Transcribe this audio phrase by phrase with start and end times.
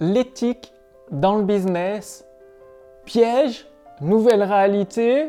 [0.00, 0.72] l'éthique
[1.10, 2.26] dans le business,
[3.04, 3.66] piège,
[4.00, 5.28] nouvelle réalité,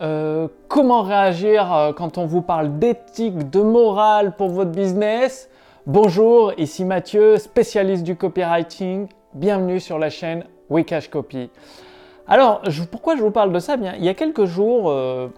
[0.00, 5.48] euh, comment réagir euh, quand on vous parle d'éthique, de morale pour votre business.
[5.86, 9.08] Bonjour, ici Mathieu, spécialiste du copywriting.
[9.34, 11.50] Bienvenue sur la chaîne Wikash Copy.
[12.26, 13.76] Alors, pourquoi je vous parle de ça?
[13.76, 15.28] Bien, il y a quelques jours, euh,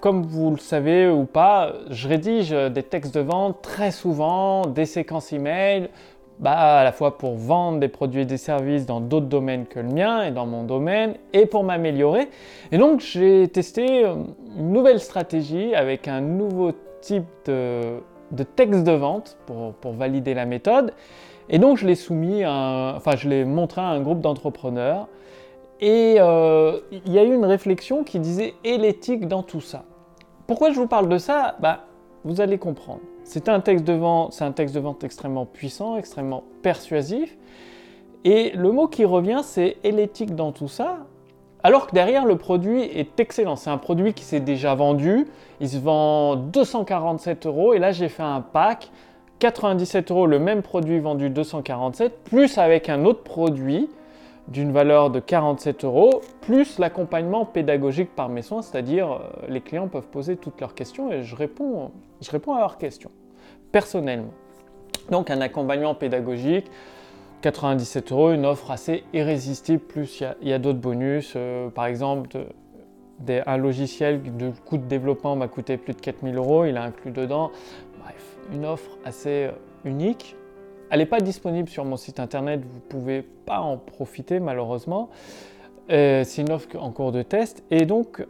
[0.00, 4.84] comme vous le savez ou pas, je rédige des textes de vente très souvent, des
[4.86, 5.90] séquences email,
[6.38, 9.78] bah, à la fois pour vendre des produits et des services dans d'autres domaines que
[9.78, 12.28] le mien et dans mon domaine et pour m'améliorer.
[12.72, 14.14] Et donc j'ai testé euh,
[14.56, 18.00] une nouvelle stratégie avec un nouveau type de,
[18.56, 20.92] texte de vente pour, valider la méthode.
[21.48, 25.08] Et donc je l'ai soumis, enfin je l'ai montré à un groupe d'entrepreneurs.
[25.80, 29.84] Et euh, il y a eu une réflexion qui disait et l'éthique dans tout ça.
[30.46, 31.56] Pourquoi je vous parle de ça?
[31.60, 31.84] Bah,
[32.24, 33.00] Vous allez comprendre.
[33.22, 37.36] C'est un texte de vente, extrêmement puissant, extrêmement persuasif.
[38.24, 39.92] Et le mot qui revient, c'est et
[40.26, 41.06] dans tout ça.
[41.62, 43.56] Alors que derrière, le produit est excellent.
[43.56, 45.26] C'est un produit qui s'est déjà vendu.
[45.60, 47.74] Il se vend 247 euros.
[47.74, 48.90] Et là, j'ai fait un pack
[49.38, 53.90] 97 euros, le même produit vendu 247, plus avec un autre produit
[54.48, 59.88] d'une valeur de 47 euros, plus l'accompagnement pédagogique par mes soins, c'est-à-dire euh, les clients
[59.88, 61.90] peuvent poser toutes leurs questions et je réponds,
[62.54, 63.10] à leurs questions,
[63.72, 64.34] personnellement.
[65.10, 66.66] Donc un accompagnement pédagogique,
[67.40, 72.38] 97 euros, une offre assez irrésistible, plus il y a, d'autres bonus, euh, par exemple
[73.46, 77.10] un logiciel de coût de développement m'a coûté plus de 4000 euros, il a inclus
[77.10, 77.50] dedans,
[78.02, 79.52] bref, une offre assez euh,
[79.84, 80.36] unique
[80.94, 85.10] elle n'est pas disponible sur mon site internet, vous ne pouvez pas en profiter malheureusement.
[85.90, 87.64] Euh, c'est une offre en cours de test.
[87.72, 88.24] Et donc,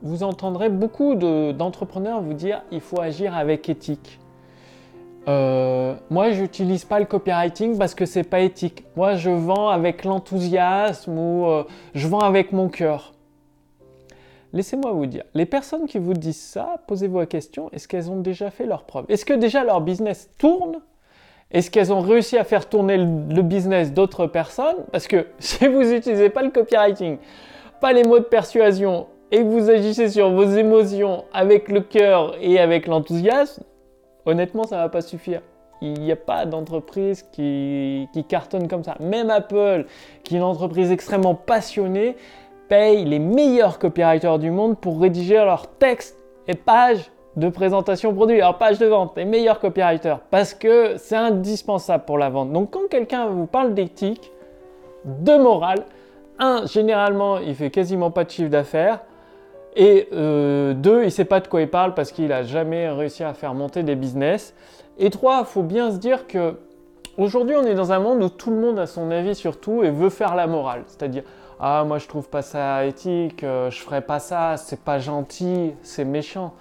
[0.00, 4.20] vous entendrez beaucoup d'entrepreneurs vous dire il faut agir avec éthique.
[5.26, 8.84] Euh, moi, je n'utilise pas le copywriting parce que c'est pas éthique.
[8.94, 13.12] Moi, je vends avec l'enthousiasme ou euh, je vends avec mon cœur.
[14.52, 18.20] Laissez-moi vous dire, les personnes qui vous disent ça, posez-vous la question est-ce qu'elles ont
[18.20, 19.04] déjà fait leur preuve?
[19.08, 20.80] Est-ce que déjà leur business tourne?
[21.54, 24.84] Est-ce qu'elles ont réussi à faire tourner le business d'autres personnes?
[24.90, 27.18] Parce que si vous n'utilisez pas le copywriting,
[27.80, 32.36] pas les mots de persuasion, et que vous agissez sur vos émotions avec le cœur
[32.40, 33.62] et avec l'enthousiasme,
[34.26, 35.40] honnêtement, ça ne va pas suffire.
[35.80, 38.96] Il n'y a pas d'entreprise qui, qui, cartonne comme ça.
[39.00, 39.86] Même Apple,
[40.22, 42.16] qui est une entreprise extrêmement passionnée,
[42.68, 48.40] paye les meilleurs copywriters du monde pour rédiger leurs textes et pages de présentation produit,
[48.40, 52.52] alors page de vente, les meilleurs copywriters, parce que c'est indispensable pour la vente.
[52.52, 54.30] Donc quand quelqu'un vous parle d'éthique,
[55.04, 55.84] de morale,
[56.38, 59.00] un, généralement, il fait quasiment pas de chiffre d'affaires,
[59.76, 63.24] et euh, deux, il sait pas de quoi il parle parce qu'il a jamais réussi
[63.24, 64.54] à faire monter des business.
[64.98, 66.54] Et trois, il faut bien se dire que
[67.18, 69.82] aujourd'hui, on est dans un monde où tout le monde a son avis sur tout
[69.82, 71.24] et veut faire la morale, c'est-à-dire
[71.58, 75.72] ah moi je trouve pas ça éthique, euh, je ferais pas ça, c'est pas gentil,
[75.82, 76.52] c'est méchant.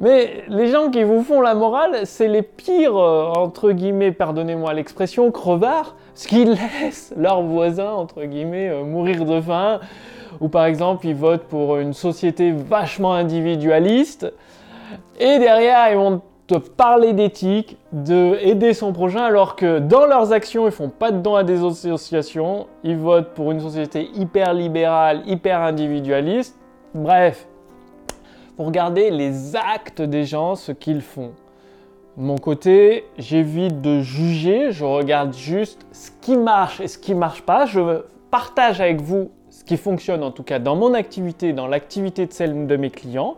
[0.00, 4.74] Mais les gens qui vous font la morale, c'est les pires, euh, entre guillemets, pardonnez-moi
[4.74, 6.44] l'expression, crevards, ce qui
[6.82, 9.80] laissent leurs voisins, entre guillemets, euh, mourir de faim.
[10.40, 14.32] Ou par exemple, ils votent pour une société vachement individualiste.
[15.20, 20.32] Et derrière, ils vont te parler d'éthique, de aider son prochain, alors que dans leurs
[20.32, 22.66] actions, ils font pas de dons à des associations.
[22.82, 26.58] Ils votent pour une société hyper libérale, hyper individualiste.
[26.94, 27.46] Bref,
[28.56, 31.32] pour regarder les actes des gens, ce qu'ils font.
[32.16, 37.42] Mon côté, j'évite de juger, je regarde juste ce qui marche et ce qui marche
[37.42, 37.66] pas.
[37.66, 42.26] Je partage avec vous ce qui fonctionne en tout cas dans mon activité, dans l'activité
[42.26, 43.36] de celle de mes clients.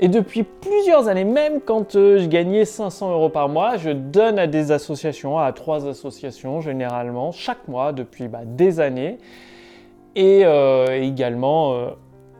[0.00, 4.38] Et depuis plusieurs années, même quand euh, je gagnais 500 euros par mois, je donne
[4.38, 9.18] à des associations, à trois associations généralement, chaque mois depuis bah, des années.
[10.14, 11.90] Et euh, également euh,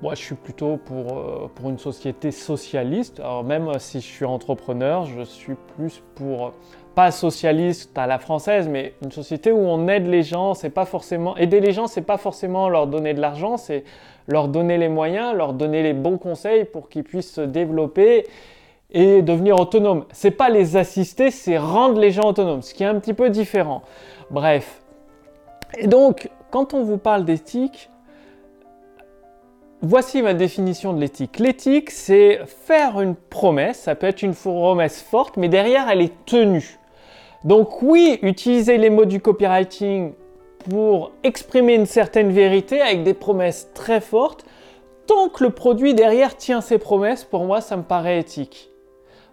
[0.03, 3.19] moi, je suis plutôt pour, euh, pour une société socialiste.
[3.20, 6.53] Alors, même si je suis entrepreneur, je suis plus pour,
[6.98, 10.54] pas socialiste à la française, mais une société où on aide les gens.
[10.54, 13.84] C'est pas forcément, aider les gens, c'est pas forcément leur donner de l'argent, c'est
[14.26, 18.26] leur donner les moyens, leur donner les bons conseils pour qu'ils puissent se développer
[18.90, 20.06] et devenir autonomes.
[20.12, 23.31] C'est pas les assister, c'est rendre les gens autonomes, ce qui est un petit peu
[23.31, 23.82] différent.
[24.32, 24.82] Bref.
[25.76, 27.90] Et donc, quand on vous parle d'éthique,
[29.80, 31.38] Voici ma définition de l'éthique.
[31.38, 36.25] L'éthique, c'est faire une promesse, ça peut être une promesse forte, mais derrière, elle est
[36.26, 36.80] tenue.
[37.44, 40.14] Donc oui, utiliser les mots du copywriting
[40.69, 44.44] pour exprimer une certaine vérité avec des promesses très fortes,
[45.06, 48.70] tant que le produit derrière tient ses promesses, pour moi, ça me paraît éthique.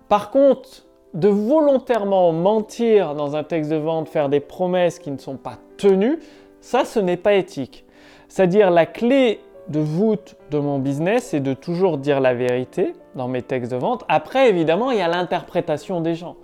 [0.10, 5.18] Par contre, de volontairement mentir dans un texte de vente, faire des promesses qui ne
[5.18, 6.20] sont pas tenues,
[6.62, 7.84] ça, ce n'est pas éthique.
[8.28, 9.40] C'est-à-dire la clé
[9.70, 13.78] de voûte de mon business, c'est de toujours dire la vérité dans mes textes de
[13.78, 14.04] vente.
[14.08, 16.36] Après, évidemment, il y a l'interprétation des gens.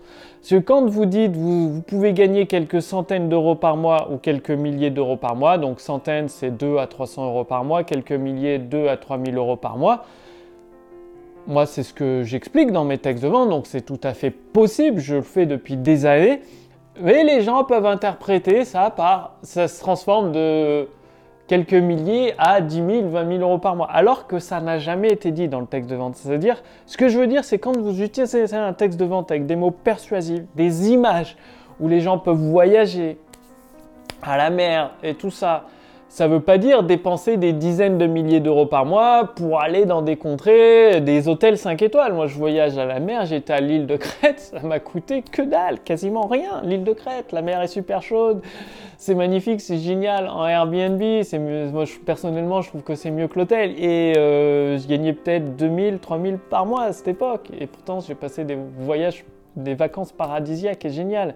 [0.42, 4.18] Parce que quand vous dites vous, vous pouvez gagner quelques centaines d'euros par mois ou
[4.18, 8.12] quelques milliers d'euros par mois, donc centaines c'est 2 à 300 euros par mois, quelques
[8.12, 10.06] milliers 2 à 3000 euros par mois,
[11.46, 14.32] moi c'est ce que j'explique dans mes textes de vente, donc c'est tout à fait
[14.32, 16.42] possible, je le fais depuis des années,
[17.00, 20.88] mais les gens peuvent interpréter ça par ça se transforme de
[21.52, 25.10] quelques milliers à 10 000, 20 000 euros par mois, alors que ça n'a jamais
[25.10, 26.16] été dit dans le texte de vente.
[26.16, 29.46] C'est-à-dire, ce que je veux dire, c'est quand vous utilisez un texte de vente avec
[29.46, 31.36] des mots persuasifs, des images,
[31.82, 33.18] où les gens peuvent voyager
[34.24, 35.66] à la mer et tout ça,
[36.12, 39.86] ça ne veut pas dire dépenser des dizaines de milliers d'euros par mois pour aller
[39.86, 42.12] dans des contrées, des hôtels 5 étoiles.
[42.12, 45.42] Moi, je voyage à la mer, j'étais à l'île de Crète, ça m'a coûté que
[45.42, 46.64] dalle, quasiment rien.
[46.66, 48.42] L'île de Crète, la mer est super chaude,
[48.98, 50.28] c'est magnifique, c'est génial.
[50.28, 51.02] En Airbnb,
[51.72, 53.74] moi personnellement, je trouve que c'est mieux que l'hôtel.
[53.78, 57.48] Et euh, je gagnais peut-être 2000, 3000 par mois à cette époque.
[57.58, 59.24] Et pourtant, j'ai passé des voyages,
[59.56, 61.36] des vacances paradisiaques et génial.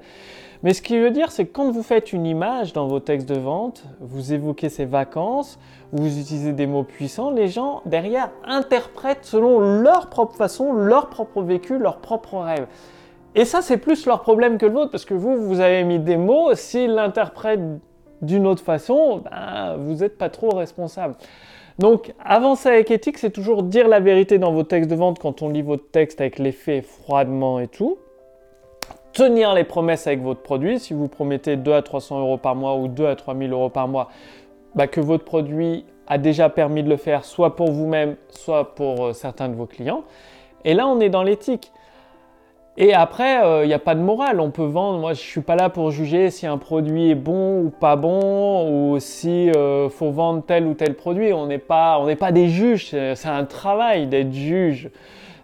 [0.65, 3.29] Mais ce qui veut dire, c'est que quand vous faites une image dans vos textes
[3.29, 5.59] de vente, vous évoquez ces vacances,
[5.91, 11.43] vous utilisez des mots puissants, les gens derrière interprètent selon leur propre façon, leur propre
[11.43, 12.65] vécu, leur propre rêve.
[13.35, 15.99] Et ça, c'est plus leur problème que le vôtre, parce que vous, vous avez mis
[15.99, 17.79] des mots, s'ils l'interprètent
[18.23, 21.13] d'une autre façon, ben, vous n'êtes pas trop responsable.
[21.77, 25.43] Donc, avancer avec éthique, c'est toujours dire la vérité dans vos textes de vente quand
[25.43, 27.99] on lit votre texte avec les faits froidement et tout
[29.15, 30.79] tenir les promesses avec votre produit.
[30.79, 33.87] Si vous promettez 2 à 300 euros par mois ou 2 à 3000 euros par
[33.87, 34.09] mois,
[34.75, 39.05] bah, que votre produit a déjà permis de le faire, soit pour vous-même, soit pour
[39.05, 40.03] euh, certains de vos clients.
[40.65, 41.71] Et là, on est dans l'éthique.
[42.77, 44.41] Et après, il euh, n'y a pas de morale.
[44.41, 44.99] On peut vendre.
[44.99, 47.95] Moi, je ne suis pas là pour juger si un produit est bon ou pas
[47.95, 51.31] bon, ou si euh, faut vendre tel ou tel produit.
[51.31, 52.89] On n'est pas, on n'est pas des juges.
[52.89, 54.89] C'est un travail d'être juge.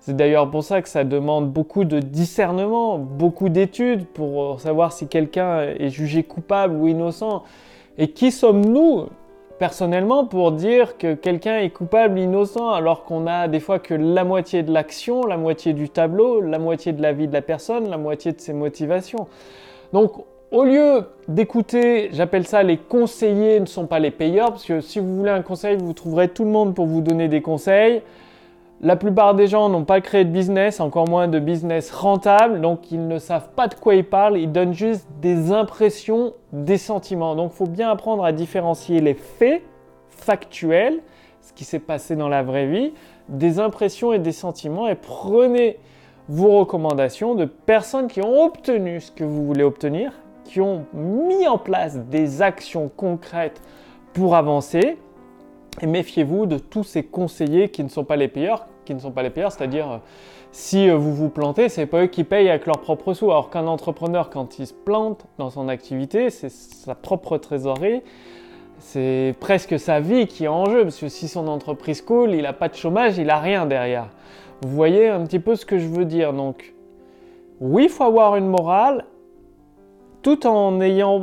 [0.01, 5.07] C'est d'ailleurs pour ça que ça demande beaucoup de discernement, beaucoup d'études pour savoir si
[5.07, 7.43] quelqu'un est jugé coupable ou innocent.
[7.99, 9.09] Et qui sommes-nous
[9.59, 13.93] personnellement pour dire que quelqu'un est coupable, ou innocent, alors qu'on a des fois que
[13.93, 17.43] la moitié de l'action, la moitié du tableau, la moitié de la vie de la
[17.43, 19.27] personne, la moitié de ses motivations?
[19.93, 20.13] Donc
[20.49, 24.99] au lieu d'écouter, j'appelle ça les conseillers ne sont pas les payeurs, parce que si
[24.99, 28.01] vous voulez un conseil, vous trouverez tout le monde pour vous donner des conseils.
[28.83, 32.91] La plupart des gens n'ont pas créé de business, encore moins de business rentable, donc
[32.91, 37.35] ils ne savent pas de quoi ils parlent, ils donnent juste des impressions, des sentiments.
[37.35, 39.61] Donc il faut bien apprendre à différencier les faits
[40.09, 40.99] factuels,
[41.41, 42.91] ce qui s'est passé dans la vraie vie,
[43.29, 45.77] des impressions et des sentiments et prenez
[46.27, 50.11] vos recommandations de personnes qui ont obtenu ce que vous voulez obtenir,
[50.43, 53.61] qui ont mis en place des actions concrètes
[54.13, 54.97] pour avancer.
[55.79, 59.11] Et méfiez-vous de tous ces conseillers qui ne sont pas les payeurs, qui ne sont
[59.11, 59.97] pas les payeurs, c'est-à-dire euh,
[60.51, 63.31] si euh, vous vous plantez, c'est pas eux qui payent avec leurs propres sous.
[63.31, 68.01] Alors qu'un entrepreneur, quand il se plante dans son activité, c'est sa propre trésorerie,
[68.79, 72.41] c'est presque sa vie qui est en jeu, parce que si son entreprise coule, il
[72.41, 74.09] n'a pas de chômage, il n'a rien derrière.
[74.61, 76.33] Vous voyez un petit peu ce que je veux dire.
[76.33, 76.73] Donc,
[77.61, 79.05] oui, il faut avoir une morale,
[80.21, 81.19] tout en ayant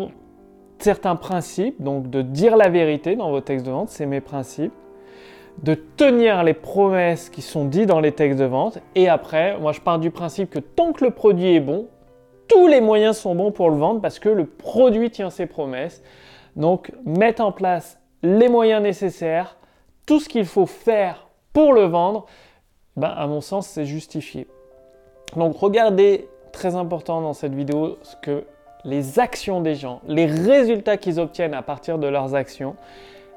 [0.82, 4.73] certains principes, donc de dire la vérité dans vos textes de vente, c'est mes principes
[5.62, 8.78] de tenir les promesses qui sont dites dans les textes de vente.
[8.94, 11.88] Et après, moi je pars du principe que tant que le produit est bon,
[12.47, 16.02] tous les moyens sont bons pour le vendre parce que le produit tient ses promesses.
[16.56, 19.56] Donc mettre en place les moyens nécessaires,
[20.06, 22.26] tout ce qu'il faut faire pour le vendre,
[22.97, 24.47] ben, à mon sens c'est justifié.
[25.37, 28.44] Donc regardez, très important dans cette vidéo, ce que
[28.85, 32.76] les actions des gens, les résultats qu'ils obtiennent à partir de leurs actions.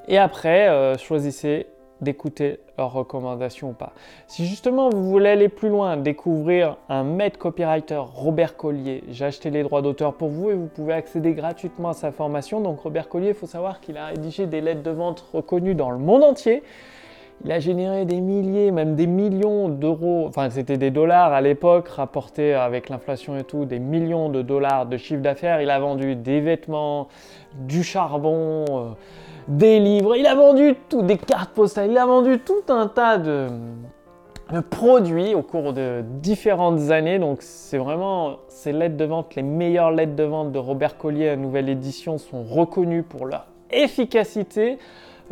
[0.07, 1.67] Et après, euh, choisissez
[2.01, 3.93] d'écouter leurs recommandations ou pas.
[4.27, 9.51] Si justement vous voulez aller plus loin, découvrir un maître copywriter, Robert Collier, j'ai acheté
[9.51, 12.59] les droits d'auteur pour vous et vous pouvez accéder gratuitement à sa formation.
[12.59, 15.91] Donc Robert Collier, il faut savoir qu'il a rédigé des lettres de vente reconnues dans
[15.91, 16.63] le monde entier.
[17.43, 21.87] Il a généré des milliers, même des millions d'euros, enfin c'était des dollars à l'époque,
[21.87, 25.61] rapportés avec l'inflation et tout, des millions de dollars de chiffre d'affaires.
[25.61, 27.07] Il a vendu des vêtements,
[27.55, 28.65] du charbon.
[28.69, 28.89] Euh,
[29.47, 33.17] des livres, il a vendu tout, des cartes postales, il a vendu tout un tas
[33.17, 33.47] de,
[34.69, 37.19] produits au cours de différentes années.
[37.19, 41.29] Donc c'est vraiment ces lettres de vente, les meilleures lettres de vente de Robert Collier
[41.29, 44.77] à nouvelle édition sont reconnues pour leur efficacité,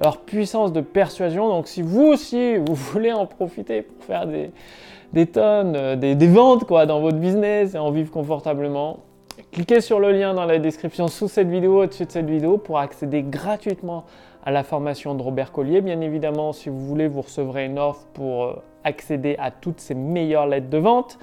[0.01, 1.49] leur puissance de persuasion.
[1.49, 6.27] Donc si vous aussi, vous voulez en profiter pour faire des, tonnes, euh, des, des,
[6.27, 8.99] ventes quoi, dans votre business et en vivre confortablement,
[9.51, 12.79] cliquez sur le lien dans la description sous cette vidéo, au-dessus de cette vidéo, pour
[12.79, 14.05] accéder gratuitement
[14.43, 15.81] à la formation de Robert Collier.
[15.81, 18.53] Bien évidemment, si vous voulez, vous recevrez une offre pour euh,
[18.83, 21.19] accéder à toutes ces meilleures lettres de vente.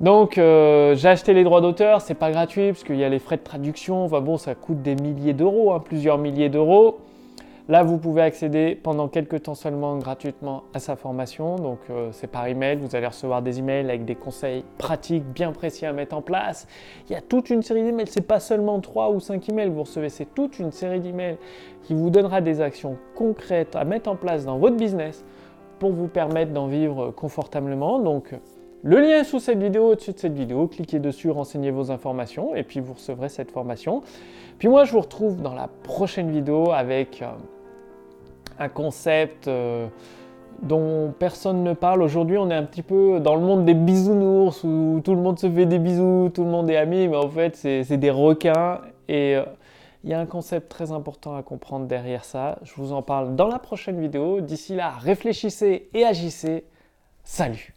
[0.00, 3.18] Donc euh, j'ai acheté les droits d'auteur, c'est pas gratuit parce qu'il y a les
[3.18, 6.98] frais de traduction, bon ça coûte des milliers d'euros, hein, plusieurs milliers d'euros.
[7.68, 12.28] Là vous pouvez accéder pendant quelques temps seulement gratuitement à sa formation, donc euh, c'est
[12.28, 16.14] par email, vous allez recevoir des emails avec des conseils pratiques bien précis à mettre
[16.14, 16.68] en place.
[17.08, 19.82] Il y a toute une série d'emails, c'est pas seulement 3 ou 5 emails, vous
[19.82, 21.38] recevez, c'est toute une série d'emails
[21.82, 25.24] qui vous donnera des actions concrètes à mettre en place dans votre business
[25.80, 27.98] pour vous permettre d'en vivre confortablement.
[27.98, 28.32] Donc
[28.84, 30.68] le lien est sous cette vidéo, au-dessus de cette vidéo.
[30.68, 34.02] Cliquez dessus, renseignez vos informations et puis vous recevrez cette formation.
[34.58, 37.26] Puis moi, je vous retrouve dans la prochaine vidéo avec euh,
[38.58, 39.88] un concept euh,
[40.62, 42.02] dont personne ne parle.
[42.02, 45.38] Aujourd'hui, on est un petit peu dans le monde des bisounours où tout le monde
[45.38, 48.80] se fait des bisous, tout le monde est ami, mais en fait, c'est des requins.
[49.08, 49.44] Et euh,
[50.04, 52.58] il y a un concept très important à comprendre derrière ça.
[52.62, 54.40] Je vous en parle dans la prochaine vidéo.
[54.40, 56.64] D'ici là, réfléchissez et agissez.
[57.24, 57.75] Salut